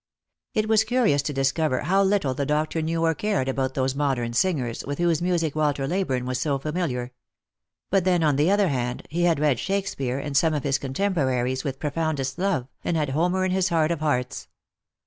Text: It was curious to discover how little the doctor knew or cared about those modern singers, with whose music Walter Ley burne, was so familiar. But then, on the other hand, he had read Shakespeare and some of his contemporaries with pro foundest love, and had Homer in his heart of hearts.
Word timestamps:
It 0.55 0.67
was 0.67 0.83
curious 0.83 1.21
to 1.21 1.31
discover 1.31 1.81
how 1.81 2.01
little 2.01 2.33
the 2.33 2.43
doctor 2.43 2.81
knew 2.81 3.05
or 3.05 3.13
cared 3.13 3.47
about 3.47 3.75
those 3.75 3.93
modern 3.93 4.33
singers, 4.33 4.83
with 4.83 4.97
whose 4.97 5.21
music 5.21 5.53
Walter 5.55 5.87
Ley 5.87 6.01
burne, 6.01 6.25
was 6.25 6.39
so 6.39 6.57
familiar. 6.57 7.11
But 7.91 8.03
then, 8.03 8.23
on 8.23 8.35
the 8.35 8.49
other 8.49 8.69
hand, 8.69 9.05
he 9.11 9.25
had 9.25 9.39
read 9.39 9.59
Shakespeare 9.59 10.17
and 10.17 10.35
some 10.35 10.55
of 10.55 10.63
his 10.63 10.79
contemporaries 10.79 11.63
with 11.63 11.77
pro 11.77 11.91
foundest 11.91 12.39
love, 12.39 12.67
and 12.83 12.97
had 12.97 13.09
Homer 13.09 13.45
in 13.45 13.51
his 13.51 13.69
heart 13.69 13.91
of 13.91 13.99
hearts. 13.99 14.47